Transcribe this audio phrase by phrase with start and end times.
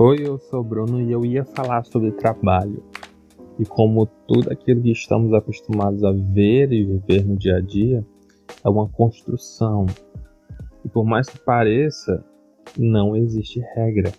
[0.00, 2.84] Oi, eu sou o Bruno e eu ia falar sobre trabalho
[3.58, 8.06] e como tudo aquilo que estamos acostumados a ver e viver no dia a dia
[8.64, 9.86] é uma construção.
[10.84, 12.24] E por mais que pareça,
[12.78, 14.12] não existe regra.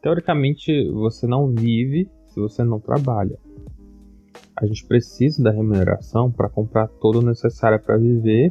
[0.00, 3.38] Teoricamente, você não vive se você não trabalha.
[4.56, 8.48] A gente precisa da remuneração para comprar todo o necessário para viver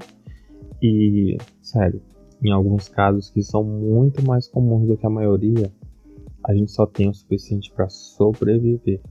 [0.80, 1.99] e, sério,
[2.45, 5.72] em alguns casos que são muito mais comuns do que a maioria,
[6.44, 9.02] a gente só tem o suficiente para sobreviver.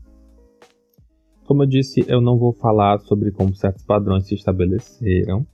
[1.44, 5.46] Como eu disse, eu não vou falar sobre como certos padrões se estabeleceram,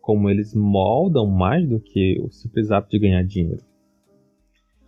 [0.00, 3.62] como eles moldam mais do que o simples ato de ganhar dinheiro.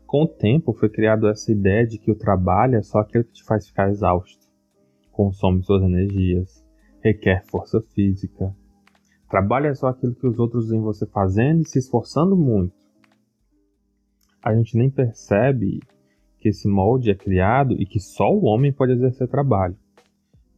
[0.06, 3.32] Com o tempo foi criada essa ideia de que o trabalho é só aquilo que
[3.32, 4.46] te faz ficar exausto,
[5.12, 6.64] consome suas energias,
[7.00, 8.54] requer força física.
[9.28, 12.74] Trabalho é só aquilo que os outros veem você fazendo e se esforçando muito.
[14.42, 15.80] A gente nem percebe
[16.40, 19.76] que esse molde é criado e que só o homem pode exercer trabalho,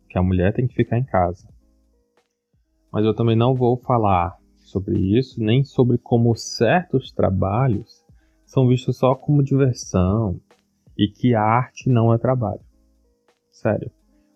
[0.09, 1.49] que a mulher tem que ficar em casa.
[2.93, 8.05] Mas eu também não vou falar sobre isso, nem sobre como certos trabalhos
[8.47, 10.41] são vistos só como diversão
[10.97, 12.61] e que a arte não é trabalho.
[13.51, 13.91] Sério,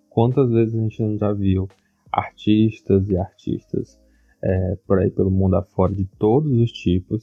[0.08, 1.69] quantas vezes a gente já viu
[2.11, 4.00] artistas e artistas
[4.42, 7.22] é, por aí pelo mundo afora de todos os tipos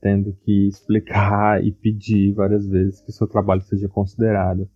[0.00, 4.68] tendo que explicar e pedir várias vezes que seu trabalho seja considerado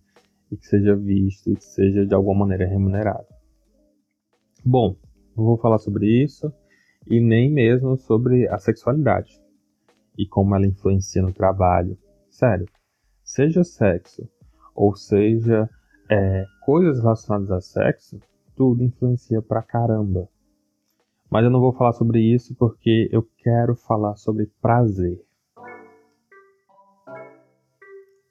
[0.51, 3.27] e que seja visto e que seja de alguma maneira remunerado.
[4.63, 4.95] Bom,
[5.35, 6.51] não vou falar sobre isso
[7.07, 9.41] e nem mesmo sobre a sexualidade
[10.17, 11.97] e como ela influencia no trabalho.
[12.29, 12.67] Sério,
[13.23, 14.27] seja sexo
[14.75, 15.69] ou seja
[16.09, 18.19] é, coisas relacionadas a sexo,
[18.55, 20.27] tudo influencia pra caramba.
[21.31, 25.17] Mas eu não vou falar sobre isso porque eu quero falar sobre prazer.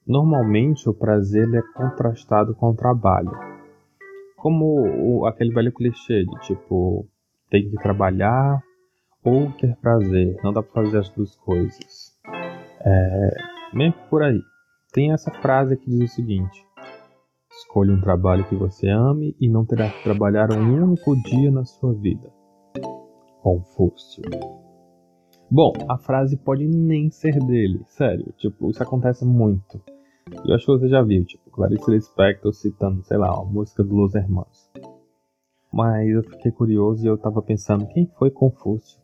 [0.07, 3.31] Normalmente o prazer é contrastado com o trabalho.
[4.37, 7.09] Como o, aquele velho clichê de tipo,
[7.49, 8.63] tem que trabalhar
[9.25, 12.19] ou ter prazer, não dá para fazer as duas coisas.
[12.85, 13.31] É,
[13.73, 14.43] meio que por aí.
[14.93, 16.67] Tem essa frase que diz o seguinte:
[17.51, 21.65] Escolha um trabalho que você ame e não terá que trabalhar um único dia na
[21.65, 22.40] sua vida.
[23.43, 24.23] Confúcio.
[25.51, 29.83] Bom, a frase pode nem ser dele, sério, tipo, isso acontece muito.
[30.47, 33.95] Eu acho que você já viu, tipo, Clarice Lispector citando, sei lá, a música do
[33.95, 34.71] Los Hermanos.
[35.73, 39.01] Mas eu fiquei curioso e eu tava pensando, quem foi Confúcio?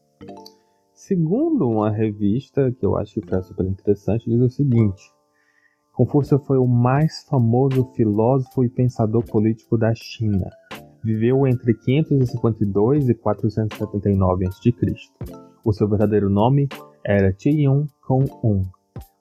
[0.93, 5.03] Segundo uma revista, que eu acho que foi super interessante, diz o seguinte.
[5.95, 10.51] Confúcio foi o mais famoso filósofo e pensador político da China
[11.07, 14.75] viveu entre 552 e 479 a.C.
[15.65, 16.69] O seu verdadeiro nome
[17.05, 18.65] era Tiyun Kong-un,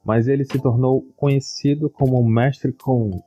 [0.04, 3.22] mas ele se tornou conhecido como Mestre Kong.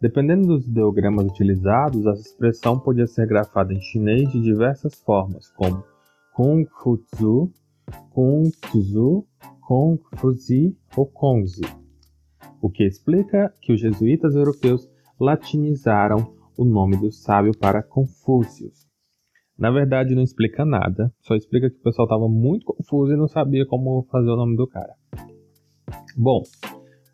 [0.00, 5.82] Dependendo dos ideogramas utilizados, a expressão podia ser grafada em chinês de diversas formas, como
[6.36, 7.50] Kung Fu Tzu,
[8.10, 9.26] Kung Tzu,
[9.60, 11.62] Kung Fuzi ou Kongzi,
[12.62, 14.88] o que explica que os jesuítas europeus
[15.18, 18.72] latinizaram o nome do sábio para Confúcio.
[19.56, 23.28] Na verdade, não explica nada, só explica que o pessoal estava muito confuso e não
[23.28, 24.92] sabia como fazer o nome do cara.
[26.16, 26.42] Bom,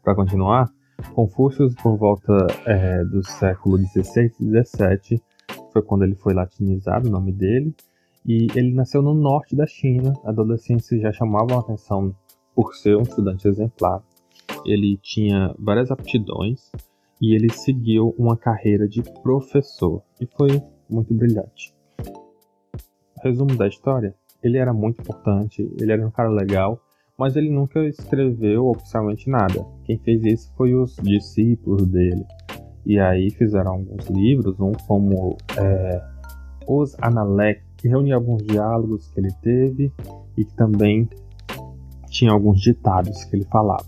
[0.03, 0.71] para continuar,
[1.15, 2.33] Confúcio, por volta
[2.67, 5.23] é, do século XVI e XVII,
[5.73, 7.75] foi quando ele foi latinizado o nome dele,
[8.27, 10.15] e ele nasceu no norte da China.
[10.25, 12.15] Adolescentes já chamavam a atenção
[12.55, 14.03] por ser um estudante exemplar.
[14.65, 16.71] Ele tinha várias aptidões,
[17.25, 21.75] e ele seguiu uma carreira de professor e foi muito brilhante.
[23.23, 26.79] Resumo da história: ele era muito importante, ele era um cara legal,
[27.19, 29.65] mas ele nunca escreveu oficialmente nada.
[29.87, 32.27] Quem fez isso foi os discípulos dele.
[32.85, 36.03] E aí fizeram alguns livros, um como é,
[36.69, 39.91] Os Analec, que reunia alguns diálogos que ele teve
[40.37, 41.09] e que também
[42.11, 43.87] tinha alguns ditados que ele falava.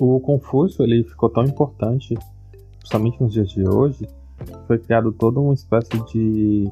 [0.00, 2.16] O Confúcio ele ficou tão importante
[2.86, 4.08] principalmente nos dias de hoje,
[4.68, 6.68] foi criado toda uma espécie de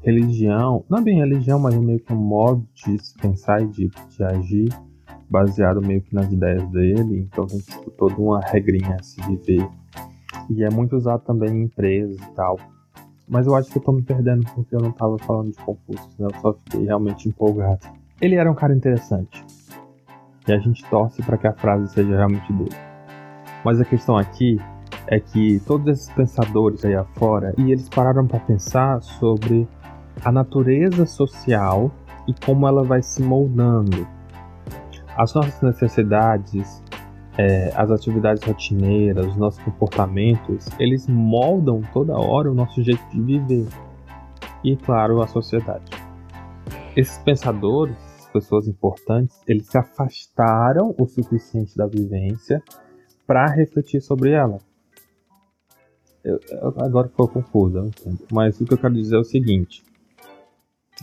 [0.00, 3.88] religião, não é bem religião, mas é meio que um modo de pensar e de,
[4.08, 4.68] de agir,
[5.30, 9.66] baseado meio que nas ideias dele, então tem tipo, toda uma regrinha a se viver.
[10.50, 12.58] E é muito usado também em empresas e tal.
[13.28, 16.10] Mas eu acho que eu tô me perdendo porque eu não tava falando de Confúcio,
[16.18, 16.26] né?
[16.26, 17.86] eu só fiquei realmente empolgado.
[18.20, 19.44] Ele era um cara interessante.
[20.46, 22.74] E a gente torce para que a frase seja realmente dele.
[23.64, 24.58] Mas a questão aqui
[25.06, 29.68] é que todos esses pensadores aí afora e eles pararam para pensar sobre
[30.24, 31.90] a natureza social
[32.26, 34.06] e como ela vai se moldando.
[35.16, 36.82] As nossas necessidades
[37.38, 43.20] é, as atividades rotineiras, os nossos comportamentos, eles moldam toda hora o nosso jeito de
[43.20, 43.66] viver.
[44.62, 45.90] E, claro, a sociedade.
[46.94, 47.96] Esses pensadores,
[48.32, 52.62] pessoas importantes, eles se afastaram o suficiente da vivência
[53.26, 54.58] para refletir sobre ela.
[56.24, 56.40] Eu,
[56.78, 57.30] agora ficou
[57.74, 58.26] eu entendo.
[58.30, 59.84] Mas o que eu quero dizer é o seguinte: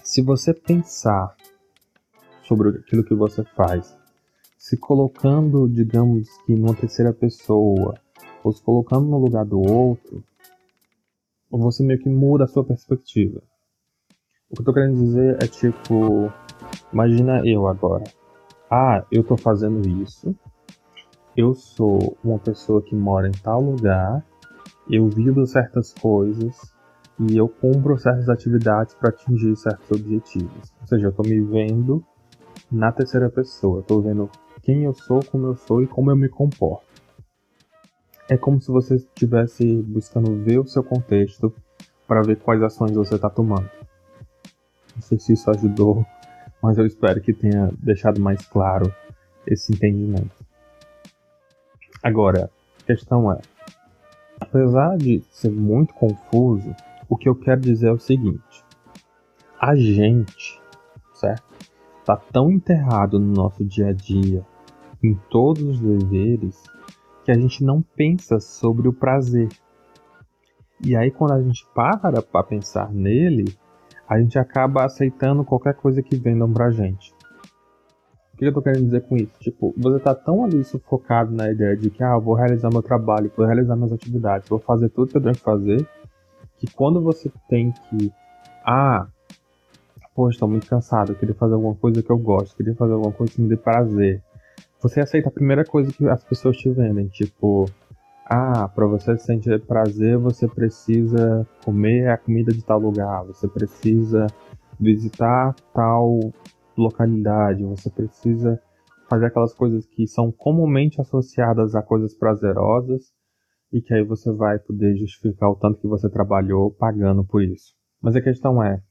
[0.03, 1.35] se você pensar
[2.43, 3.95] sobre aquilo que você faz,
[4.57, 7.95] se colocando, digamos que numa terceira pessoa,
[8.43, 10.23] ou se colocando no lugar do outro,
[11.51, 13.41] você meio que muda a sua perspectiva.
[14.49, 16.31] O que eu tô querendo dizer é tipo,
[16.91, 18.03] imagina eu agora.
[18.69, 20.35] Ah, eu tô fazendo isso.
[21.35, 24.25] Eu sou uma pessoa que mora em tal lugar.
[24.89, 26.73] Eu vivo certas coisas
[27.19, 30.73] e eu cumpro certas atividades para atingir certos objetivos.
[30.81, 32.03] Ou seja, eu tô me vendo
[32.71, 33.83] na terceira pessoa.
[33.83, 34.29] Tô vendo
[34.63, 36.85] quem eu sou, como eu sou e como eu me comporto.
[38.27, 41.53] É como se você estivesse buscando ver o seu contexto
[42.07, 43.69] para ver quais ações você está tomando.
[44.95, 46.05] Não sei se isso ajudou,
[46.61, 48.93] mas eu espero que tenha deixado mais claro
[49.45, 50.35] esse entendimento.
[52.03, 52.49] Agora,
[52.81, 53.39] a questão é:
[54.39, 56.75] apesar de ser muito confuso,
[57.07, 58.63] o que eu quero dizer é o seguinte:
[59.59, 60.61] a gente,
[61.13, 61.43] certo?
[62.05, 64.45] Tá tão enterrado no nosso dia a dia,
[65.03, 66.63] em todos os deveres,
[67.23, 69.49] que a gente não pensa sobre o prazer.
[70.83, 73.53] E aí, quando a gente para para pensar nele,
[74.07, 77.13] a gente acaba aceitando qualquer coisa que vendam pra gente.
[78.39, 79.33] Que eu tô querendo dizer com isso?
[79.37, 83.29] Tipo, você tá tão ali sufocado na ideia de que, ah, vou realizar meu trabalho,
[83.35, 85.85] vou realizar minhas atividades, vou fazer tudo que eu tenho que fazer,
[86.57, 88.09] que quando você tem que,
[88.65, 89.07] ah,
[90.15, 93.11] poxa, estou muito cansado, eu queria fazer alguma coisa que eu gosto, queria fazer alguma
[93.11, 94.21] coisa que me dê prazer.
[94.79, 97.65] Você aceita a primeira coisa que as pessoas te vendem, tipo,
[98.25, 104.27] ah, para você sentir prazer, você precisa comer a comida de tal lugar, você precisa
[104.79, 106.31] visitar tal
[106.79, 108.61] localidade, você precisa
[109.09, 113.11] fazer aquelas coisas que são comumente associadas a coisas prazerosas
[113.71, 117.73] e que aí você vai poder justificar o tanto que você trabalhou pagando por isso.
[118.01, 118.81] Mas a questão é,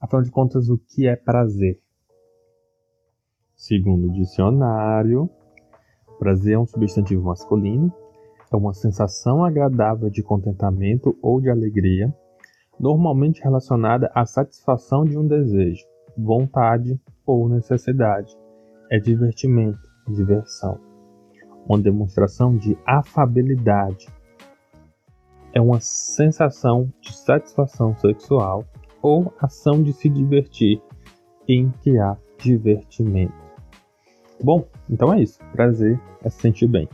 [0.00, 1.80] afinal de contas, o que é prazer?
[3.54, 5.30] Segundo o dicionário,
[6.18, 7.92] prazer é um substantivo masculino
[8.54, 12.14] é uma sensação agradável de contentamento ou de alegria,
[12.78, 15.84] normalmente relacionada à satisfação de um desejo,
[16.16, 18.36] vontade ou necessidade.
[18.90, 20.78] É divertimento, diversão.
[21.66, 24.06] Uma demonstração de afabilidade.
[25.52, 28.64] É uma sensação de satisfação sexual
[29.00, 30.80] ou ação de se divertir
[31.48, 33.34] em que há divertimento.
[34.42, 35.38] Bom, então é isso.
[35.52, 36.88] Prazer é se sentir bem.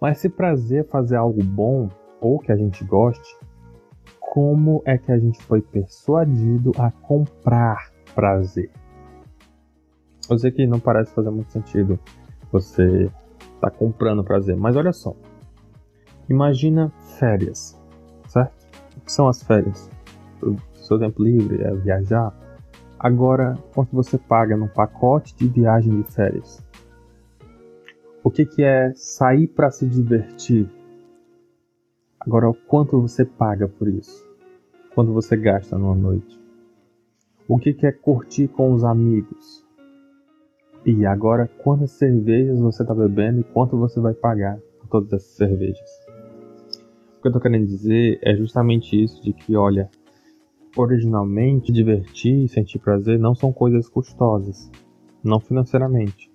[0.00, 1.88] Mas se prazer é fazer algo bom
[2.20, 3.36] ou que a gente goste,
[4.20, 8.70] como é que a gente foi persuadido a comprar prazer?
[10.28, 11.98] Eu sei que não parece fazer muito sentido
[12.50, 13.10] você
[13.60, 15.14] tá comprando prazer, mas olha só.
[16.28, 17.80] Imagina férias,
[18.26, 18.66] certo?
[18.96, 19.90] O que são as férias?
[20.42, 22.34] O seu tempo livre é viajar.
[22.98, 26.64] Agora, quanto você paga num pacote de viagem de férias?
[28.24, 30.68] O que, que é sair para se divertir?
[32.18, 34.26] Agora, o quanto você paga por isso?
[34.94, 36.40] Quanto você gasta numa noite?
[37.46, 39.65] O que, que é curtir com os amigos?
[40.86, 45.36] E agora, quantas cervejas você está bebendo e quanto você vai pagar por todas essas
[45.36, 45.90] cervejas?
[47.18, 49.90] O que eu estou querendo dizer é justamente isso: de que, olha,
[50.76, 54.70] originalmente, divertir e sentir prazer não são coisas custosas,
[55.24, 56.30] não financeiramente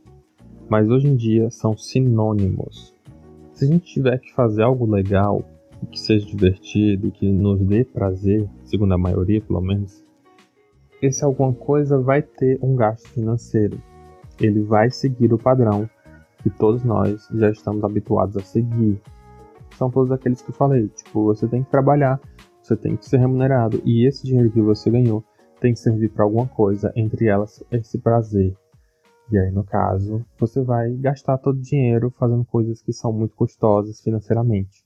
[0.71, 2.95] mas hoje em dia são sinônimos.
[3.51, 5.43] Se a gente tiver que fazer algo legal,
[5.91, 10.01] que seja divertido, que nos dê prazer, segundo a maioria pelo menos,
[11.01, 13.81] esse alguma coisa vai ter um gasto financeiro.
[14.41, 15.87] Ele vai seguir o padrão
[16.41, 18.99] que todos nós já estamos habituados a seguir.
[19.77, 22.19] São todos aqueles que eu falei, tipo, você tem que trabalhar,
[22.61, 25.23] você tem que ser remunerado e esse dinheiro que você ganhou
[25.59, 28.55] tem que servir para alguma coisa, entre elas esse prazer.
[29.31, 33.35] E aí, no caso, você vai gastar todo o dinheiro fazendo coisas que são muito
[33.35, 34.83] custosas financeiramente.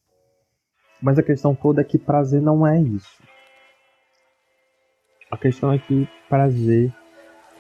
[1.02, 3.24] Mas a questão toda é que prazer não é isso.
[5.32, 6.94] A questão é que prazer,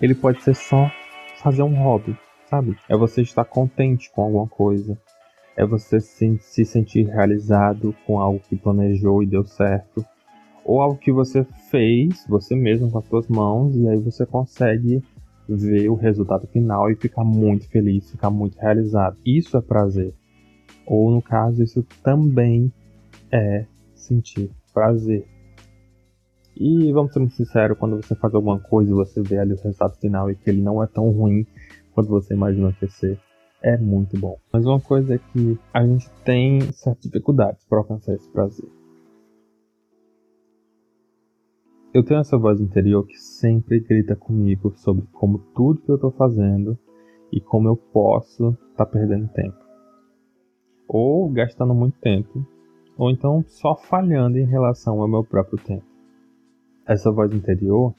[0.02, 0.92] ele pode ser só
[1.38, 2.18] fazer um hobby,
[2.50, 2.77] sabe?
[2.89, 4.98] É você estar contente com alguma coisa.
[5.58, 10.06] É você se, se sentir realizado com algo que planejou e deu certo.
[10.63, 15.01] Ou algo que você fez, você mesmo com as suas mãos, e aí você consegue
[15.48, 19.18] ver o resultado final e ficar muito feliz, ficar muito realizado.
[19.25, 20.13] Isso é prazer.
[20.86, 22.72] Ou no caso, isso também
[23.32, 25.25] é sentir prazer.
[26.58, 29.58] E vamos ser muito sinceros, quando você faz alguma coisa e você vê ali o
[29.58, 31.46] resultado final e que ele não é tão ruim
[31.94, 33.20] quanto você imagina que ser,
[33.62, 34.38] é muito bom.
[34.54, 38.70] Mas uma coisa é que a gente tem certas dificuldades para alcançar esse prazer.
[41.94, 46.12] Eu tenho essa voz interior que sempre grita comigo sobre como tudo que eu estou
[46.12, 46.78] fazendo
[47.32, 49.58] e como eu posso estar tá perdendo tempo.
[50.88, 52.46] Ou gastando muito tempo,
[52.98, 55.95] ou então só falhando em relação ao meu próprio tempo.
[56.88, 57.94] Essa voz interior,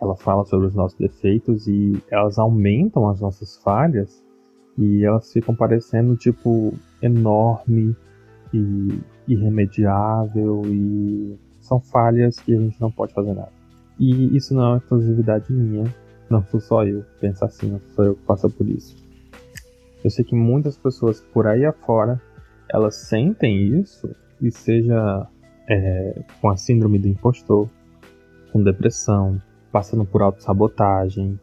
[0.00, 4.24] ela fala sobre os nossos defeitos e elas aumentam as nossas falhas
[4.78, 7.94] e elas ficam parecendo tipo enorme
[8.54, 13.52] e irremediável e são falhas que a gente não pode fazer nada.
[13.98, 15.84] E isso não é uma exclusividade minha,
[16.30, 18.96] não sou só eu que pensa assim, não sou eu que passa por isso.
[20.02, 22.20] Eu sei que muitas pessoas por aí afora
[22.72, 25.26] elas sentem isso e seja
[25.68, 27.68] é, com a síndrome do impostor,
[28.50, 29.40] com depressão,
[29.72, 31.38] passando por autossabotagem.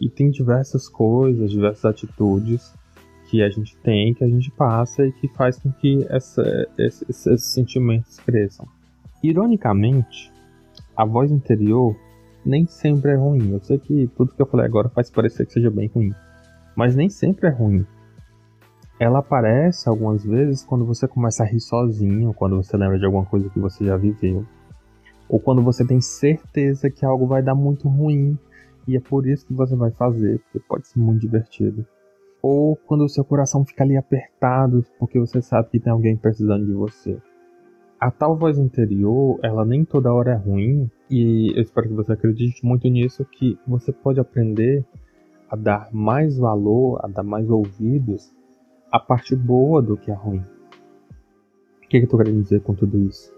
[0.00, 2.72] E tem diversas coisas, diversas atitudes
[3.28, 6.42] que a gente tem, que a gente passa e que faz com que essa,
[6.78, 8.66] esses, esses sentimentos cresçam.
[9.22, 10.32] Ironicamente,
[10.96, 11.96] a voz interior
[12.44, 13.52] nem sempre é ruim.
[13.52, 16.14] Eu sei que tudo que eu falei agora faz parecer que seja bem ruim,
[16.74, 17.84] mas nem sempre é ruim.
[18.98, 23.24] Ela aparece algumas vezes quando você começa a rir sozinho, quando você lembra de alguma
[23.24, 24.44] coisa que você já viveu,
[25.28, 28.38] ou quando você tem certeza que algo vai dar muito ruim
[28.86, 31.86] e é por isso que você vai fazer, porque pode ser muito divertido.
[32.40, 36.64] Ou quando o seu coração fica ali apertado porque você sabe que tem alguém precisando
[36.64, 37.18] de você.
[38.00, 42.12] A tal voz interior, ela nem toda hora é ruim, e eu espero que você
[42.12, 44.84] acredite muito nisso, que você pode aprender
[45.50, 48.32] a dar mais valor, a dar mais ouvidos
[48.92, 50.44] à parte boa do que a ruim.
[51.82, 53.32] O que, é que eu tô querendo dizer com tudo isso?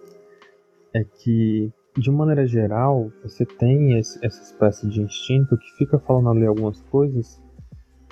[0.93, 6.31] É que, de maneira geral, você tem esse, essa espécie de instinto que fica falando
[6.31, 7.41] ali algumas coisas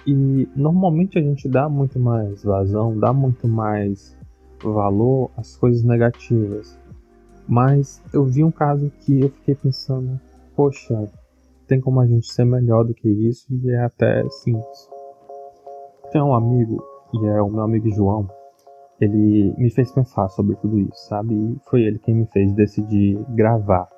[0.07, 4.17] e normalmente a gente dá muito mais vazão, dá muito mais
[4.63, 6.79] valor às coisas negativas.
[7.47, 10.21] Mas eu vi um caso que eu fiquei pensando,
[10.57, 11.11] poxa,
[11.67, 14.89] tem como a gente ser melhor do que isso e é até simples.
[16.11, 16.83] Tem um amigo,
[17.15, 18.29] e é o meu amigo João,
[19.01, 21.35] ele me fez pensar sobre tudo isso, sabe?
[21.35, 23.89] E foi ele quem me fez decidir gravar.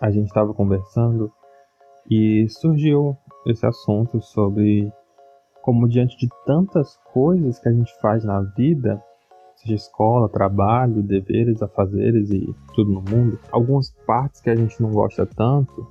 [0.00, 1.32] A gente estava conversando
[2.10, 3.16] e surgiu
[3.46, 4.92] esse assunto sobre
[5.62, 9.02] como diante de tantas coisas que a gente faz na vida,
[9.56, 14.90] seja escola, trabalho, deveres, afazeres e tudo no mundo, algumas partes que a gente não
[14.90, 15.86] gosta tanto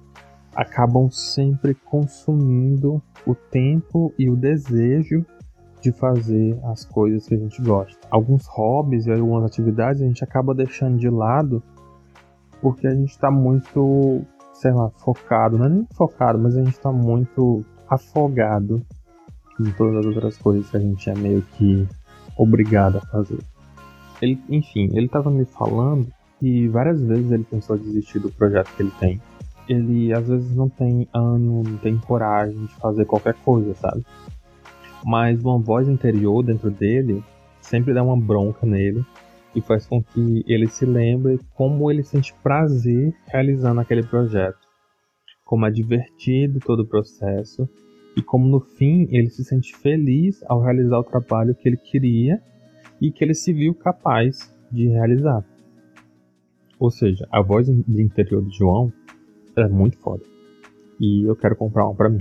[0.55, 5.25] acabam sempre consumindo o tempo e o desejo
[5.81, 8.00] de fazer as coisas que a gente gosta.
[8.09, 11.63] Alguns hobbies e algumas atividades a gente acaba deixando de lado
[12.62, 14.21] porque a gente está muito,
[14.53, 18.81] sei lá, focado, não é nem focado, mas a gente está muito afogado
[19.59, 21.88] em todas as outras coisas que a gente é meio que
[22.38, 23.39] obrigado a fazer.
[24.21, 26.07] Ele, enfim, ele estava me falando
[26.39, 29.21] que várias vezes ele pensou em desistir do projeto que ele tem.
[29.67, 34.05] Ele às vezes não tem ânimo, não tem coragem de fazer qualquer coisa, sabe?
[35.05, 37.23] Mas uma voz interior dentro dele
[37.61, 39.05] sempre dá uma bronca nele
[39.55, 44.59] e faz com que ele se lembre como ele sente prazer realizando aquele projeto,
[45.45, 47.67] como é divertido todo o processo
[48.15, 52.41] e como no fim ele se sente feliz ao realizar o trabalho que ele queria
[53.01, 55.43] e que ele se viu capaz de realizar.
[56.79, 58.91] Ou seja, a voz de interior de João
[59.55, 60.23] é muito foda.
[60.99, 62.19] E eu quero comprar uma para mim.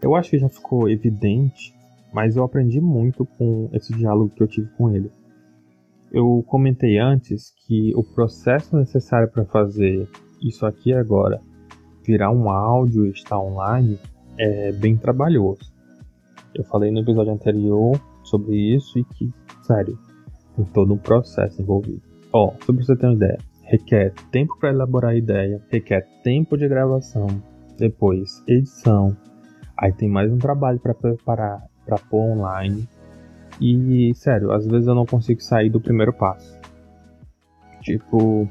[0.00, 1.73] Eu acho que já ficou evidente,
[2.14, 5.10] mas eu aprendi muito com esse diálogo que eu tive com ele.
[6.12, 10.08] Eu comentei antes que o processo necessário para fazer
[10.40, 11.40] isso aqui agora
[12.04, 13.98] virar um áudio e estar online
[14.38, 15.72] é bem trabalhoso.
[16.54, 19.98] Eu falei no episódio anterior sobre isso e que, sério,
[20.54, 22.02] tem todo um processo envolvido.
[22.32, 26.06] Ó, oh, só pra você ter uma ideia, requer tempo para elaborar a ideia, requer
[26.22, 27.26] tempo de gravação,
[27.76, 29.16] depois edição,
[29.76, 32.88] aí tem mais um trabalho para preparar, para pôr online.
[33.60, 36.58] E, sério, às vezes eu não consigo sair do primeiro passo.
[37.80, 38.48] Tipo,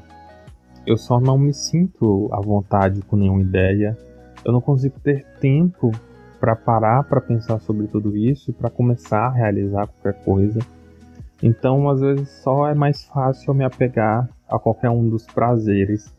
[0.86, 3.96] eu só não me sinto à vontade com nenhuma ideia.
[4.44, 5.90] Eu não consigo ter tempo
[6.38, 10.60] para parar para pensar sobre tudo isso, para começar a realizar qualquer coisa.
[11.42, 16.14] Então, às vezes, só é mais fácil eu me apegar a qualquer um dos prazeres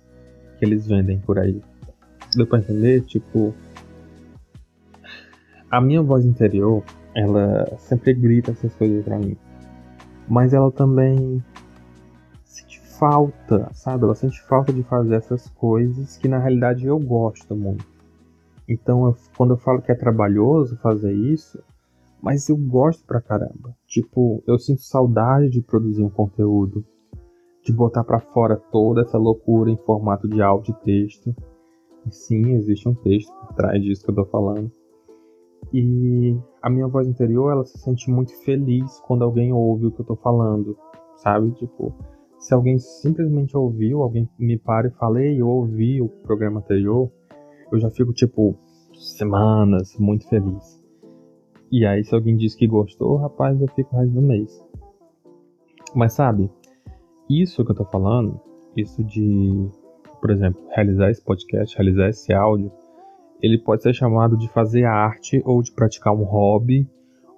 [0.58, 1.62] que eles vendem por aí.
[2.36, 3.02] Deu pra entender?
[3.02, 3.54] Tipo,
[5.70, 6.84] a minha voz interior,
[7.16, 9.38] ela sempre grita essas coisas para mim.
[10.28, 11.42] Mas ela também
[12.44, 14.04] sente falta, sabe?
[14.04, 17.86] Ela sente falta de fazer essas coisas que na realidade eu gosto muito.
[18.68, 21.64] Então, eu, quando eu falo que é trabalhoso fazer isso,
[22.22, 23.76] mas eu gosto pra caramba.
[23.88, 26.84] Tipo, eu sinto saudade de produzir um conteúdo,
[27.64, 31.36] de botar para fora toda essa loucura em formato de áudio e texto.
[32.06, 34.72] E sim, existe um texto por trás disso que eu tô falando.
[35.74, 40.02] E a minha voz interior, ela se sente muito feliz quando alguém ouve o que
[40.02, 40.78] eu tô falando,
[41.18, 41.52] sabe?
[41.52, 41.94] Tipo,
[42.40, 47.12] se alguém simplesmente ouviu, alguém me para e fala, ei, eu ouvi o programa anterior,
[47.72, 48.56] eu já fico, tipo,
[48.94, 50.82] semanas muito feliz.
[51.72, 54.64] E aí, se alguém diz que gostou, rapaz, eu fico o resto do mês.
[55.96, 56.50] Mas sabe,
[57.30, 58.40] isso que eu tô falando,
[58.78, 59.68] isso de,
[60.22, 62.72] por exemplo, realizar esse podcast, realizar esse áudio,
[63.46, 66.90] ele pode ser chamado de fazer arte ou de praticar um hobby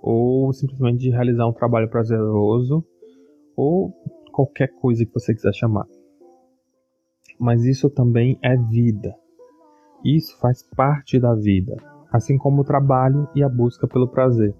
[0.01, 2.83] ou simplesmente de realizar um trabalho prazeroso
[3.55, 3.91] ou
[4.31, 5.85] qualquer coisa que você quiser chamar.
[7.39, 9.13] Mas isso também é vida.
[10.05, 11.75] Isso faz parte da vida,
[12.11, 14.55] assim como o trabalho e a busca pelo prazer.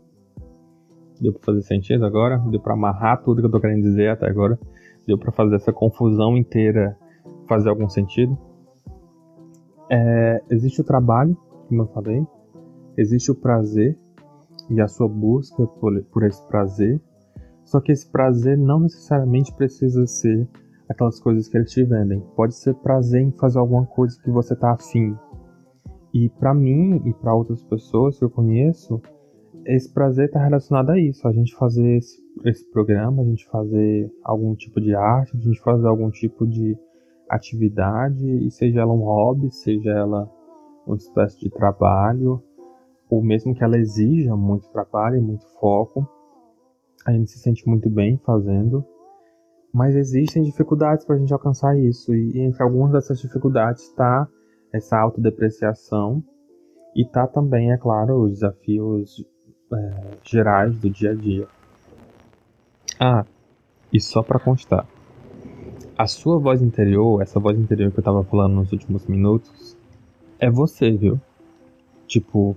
[1.22, 2.38] Deu para fazer sentido agora?
[2.50, 4.60] Deu para amarrar tudo que eu tô querendo dizer até agora?
[5.08, 6.98] Deu para fazer essa confusão inteira
[7.48, 8.38] fazer algum sentido?
[9.90, 12.26] É, existe o trabalho, como eu falei,
[12.98, 13.98] existe o prazer
[14.70, 17.02] e a sua busca por, por esse prazer,
[17.64, 20.48] só que esse prazer não necessariamente precisa ser
[20.90, 22.22] aquelas coisas que eles te vendem.
[22.36, 25.16] Pode ser prazer em fazer alguma coisa que você tá afim.
[26.14, 29.02] E para mim e para outras pessoas que eu conheço,
[29.66, 34.10] esse prazer está relacionado a isso, a gente fazer esse, esse programa, a gente fazer
[34.24, 36.78] algum tipo de arte, a gente fazer algum tipo de
[37.30, 40.30] atividade, e seja ela um hobby, seja ela
[40.86, 42.42] uma espécie de trabalho,
[43.10, 46.08] ou mesmo que ela exija muito trabalho e muito foco,
[47.06, 48.86] a gente se sente muito bem fazendo,
[49.74, 54.28] mas existem dificuldades para a gente alcançar isso, e entre algumas dessas dificuldades está
[54.74, 56.24] essa autodepreciação
[56.96, 59.26] e tá também, é claro, os desafios
[59.74, 61.48] é, gerais do dia a dia.
[63.00, 63.26] Ah,
[63.94, 64.88] e só para constar,
[65.98, 69.76] a sua voz interior, essa voz interior que eu tava falando nos últimos minutos,
[70.40, 71.20] é você, viu?
[72.06, 72.56] Tipo,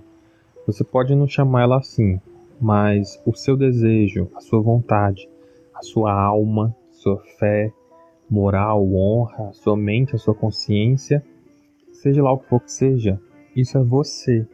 [0.67, 2.21] você pode não chamar ela assim,
[2.61, 5.27] mas o seu desejo, a sua vontade,
[5.73, 7.73] a sua alma, sua fé,
[8.29, 11.25] moral, honra, sua mente, a sua consciência,
[11.91, 13.19] seja lá o que for que seja,
[13.55, 14.47] isso é você.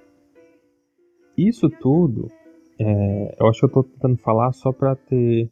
[1.37, 2.31] Isso tudo,
[2.79, 5.51] é, eu acho que eu tô tentando falar só para ter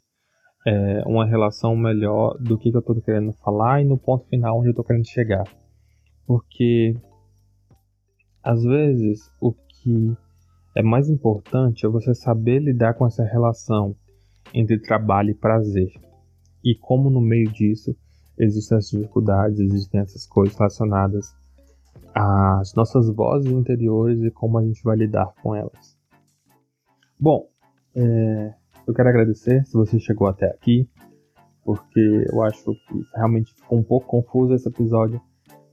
[0.66, 4.58] é, uma relação melhor do que, que eu estou querendo falar e no ponto final
[4.58, 5.44] onde eu estou querendo chegar.
[6.26, 6.96] Porque
[8.44, 10.18] às vezes o que
[10.76, 13.96] é mais importante é você saber lidar com essa relação
[14.54, 15.92] entre trabalho e prazer.
[16.64, 17.96] E como no meio disso
[18.38, 21.36] existem essas dificuldades, existem essas coisas relacionadas
[22.14, 25.96] às nossas vozes interiores e como a gente vai lidar com elas.
[27.20, 27.48] Bom,
[27.96, 28.54] é,
[28.88, 30.88] eu quero agradecer se você chegou até aqui,
[31.64, 35.20] porque eu acho que realmente ficou um pouco confuso esse episódio,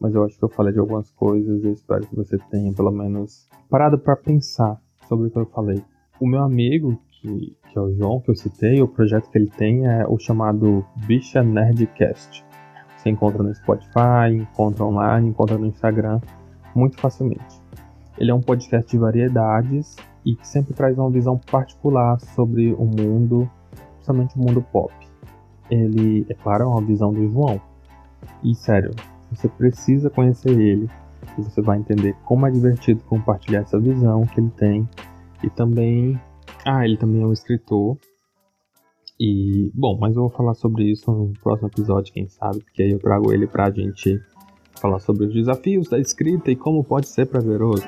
[0.01, 2.73] mas eu acho que eu falei de algumas coisas e eu espero que você tenha
[2.73, 5.83] pelo menos parado para pensar sobre o que eu falei.
[6.19, 9.51] O meu amigo, que, que é o João, que eu citei, o projeto que ele
[9.51, 12.45] tem é o chamado Bicha Nerdcast.
[12.97, 16.21] Você encontra no Spotify, encontra online, encontra no Instagram
[16.75, 17.61] muito facilmente.
[18.19, 22.85] Ele é um podcast de variedades e que sempre traz uma visão particular sobre o
[22.85, 23.51] mundo,
[23.95, 24.93] principalmente o mundo pop.
[25.71, 27.61] Ele, é claro, é uma visão do João.
[28.43, 28.91] E sério,
[29.31, 30.89] você precisa conhecer ele
[31.39, 34.89] e você vai entender como é divertido compartilhar essa visão que ele tem.
[35.43, 36.21] E também,
[36.65, 37.97] ah, ele também é um escritor.
[39.19, 42.91] E, bom, mas eu vou falar sobre isso no próximo episódio, quem sabe, porque aí
[42.91, 44.21] eu trago ele pra gente
[44.81, 47.87] falar sobre os desafios da escrita e como pode ser prazeroso.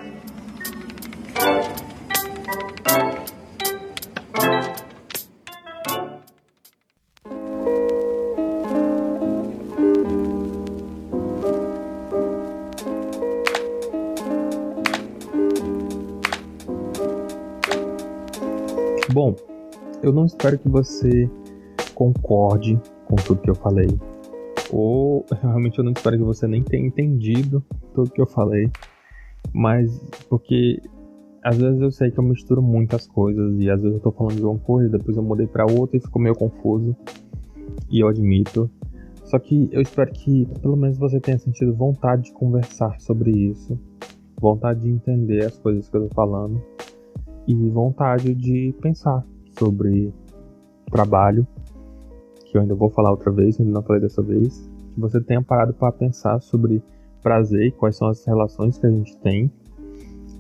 [20.05, 21.31] Eu não espero que você
[21.95, 23.89] concorde com tudo que eu falei.
[24.71, 27.65] Ou realmente eu não espero que você nem tenha entendido
[27.95, 28.71] tudo que eu falei.
[29.53, 30.79] Mas porque
[31.43, 34.37] às vezes eu sei que eu misturo muitas coisas e às vezes eu tô falando
[34.37, 36.95] de uma coisa, depois eu mudei para outra e ficou meio confuso.
[37.91, 38.71] E eu admito.
[39.25, 43.79] Só que eu espero que pelo menos você tenha sentido vontade de conversar sobre isso,
[44.39, 46.63] vontade de entender as coisas que eu tô falando
[47.47, 49.25] e vontade de pensar
[49.59, 50.13] sobre
[50.91, 51.47] trabalho,
[52.45, 55.43] que eu ainda vou falar outra vez, ainda não falei dessa vez, que você tenha
[55.43, 56.83] parado para pensar sobre
[57.23, 59.51] prazer, quais são as relações que a gente tem,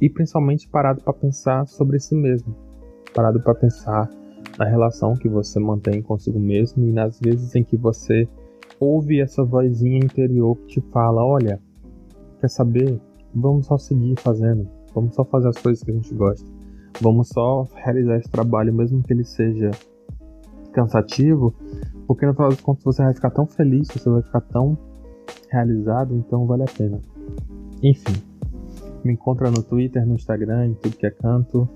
[0.01, 2.55] e principalmente parado para pensar sobre si mesmo,
[3.15, 4.09] parado para pensar
[4.59, 8.29] na relação que você mantém consigo mesmo e nas vezes em que você
[8.79, 11.61] ouve essa vozinha interior que te fala: olha,
[12.41, 13.01] quer saber?
[13.35, 16.49] Vamos só seguir fazendo, vamos só fazer as coisas que a gente gosta,
[17.01, 19.71] vamos só realizar esse trabalho, mesmo que ele seja
[20.73, 21.55] cansativo,
[22.07, 24.77] porque no final das contas você vai ficar tão feliz, você vai ficar tão
[25.51, 27.01] realizado, então vale a pena.
[27.83, 28.23] Enfim,
[29.05, 31.69] me encontra no Twitter, no Instagram, em tudo que é canto.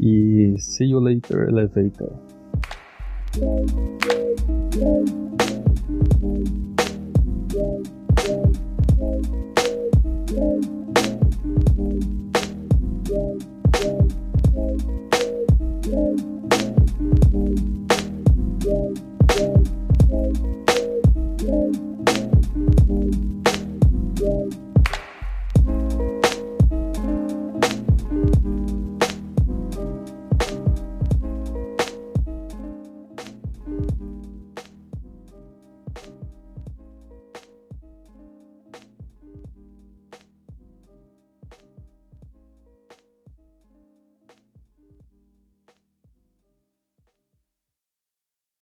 [0.00, 2.12] E see you later, elevator.